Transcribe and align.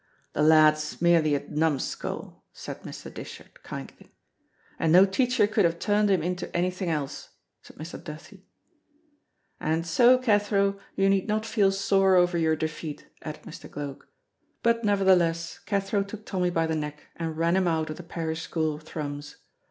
"The 0.33 0.41
lad 0.41 0.77
is 0.77 0.99
merely 0.99 1.35
a 1.35 1.47
numskull," 1.47 2.43
said 2.53 2.81
Mr. 2.81 3.13
Dishart, 3.13 3.61
kindly. 3.61 4.11
"And 4.79 4.91
no 4.91 5.05
teacher 5.05 5.45
could 5.45 5.63
have 5.63 5.77
turned 5.77 6.09
him 6.09 6.23
into 6.23 6.49
anything 6.57 6.89
else," 6.89 7.29
said 7.61 7.75
Mr. 7.77 8.03
Duthie. 8.03 8.47
"And 9.59 9.85
so, 9.85 10.17
Cathro, 10.17 10.79
you 10.95 11.07
need 11.07 11.27
not 11.27 11.45
feel 11.45 11.71
sore 11.71 12.15
over 12.15 12.35
your 12.39 12.55
defeat," 12.55 13.05
added 13.21 13.43
Mr. 13.43 13.69
Gloag; 13.69 14.03
but 14.63 14.83
nevertheless 14.83 15.59
Cathro 15.67 16.01
took 16.01 16.25
Tommy 16.25 16.49
by 16.49 16.65
the 16.65 16.73
neck 16.75 17.03
and 17.17 17.37
ran 17.37 17.55
him 17.55 17.67
out 17.67 17.91
of 17.91 17.97
the 17.97 18.01
parish 18.01 18.41
school 18.41 18.73
of 18.73 18.81
Thrums. 18.81 19.35